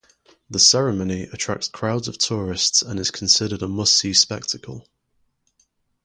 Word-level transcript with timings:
The 0.49 0.57
ceremony 0.57 1.27
attracts 1.31 1.67
crowds 1.67 2.07
of 2.07 2.17
tourists 2.17 2.81
and 2.81 2.99
is 2.99 3.11
considered 3.11 3.61
a 3.61 3.67
must-see 3.67 4.13
spectacle. 4.13 4.87